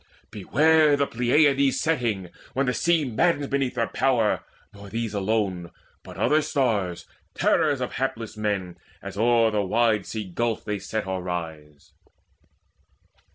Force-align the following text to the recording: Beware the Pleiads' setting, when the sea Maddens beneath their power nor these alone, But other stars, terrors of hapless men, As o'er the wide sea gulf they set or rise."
Beware 0.31 0.97
the 0.97 1.05
Pleiads' 1.05 1.79
setting, 1.79 2.29
when 2.53 2.65
the 2.65 2.73
sea 2.73 3.05
Maddens 3.05 3.45
beneath 3.45 3.75
their 3.75 3.85
power 3.85 4.43
nor 4.73 4.89
these 4.89 5.13
alone, 5.13 5.69
But 6.01 6.17
other 6.17 6.41
stars, 6.41 7.05
terrors 7.35 7.81
of 7.81 7.91
hapless 7.91 8.35
men, 8.35 8.79
As 9.03 9.15
o'er 9.15 9.51
the 9.51 9.61
wide 9.61 10.07
sea 10.07 10.23
gulf 10.23 10.65
they 10.65 10.79
set 10.79 11.05
or 11.05 11.21
rise." 11.21 11.93